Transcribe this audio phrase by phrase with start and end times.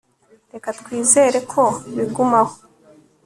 [0.53, 1.63] reka twizere ko
[1.95, 2.53] bigumaho